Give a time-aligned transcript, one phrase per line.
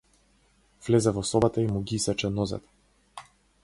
[0.85, 3.29] Влезе во собата и му ги исече нозете.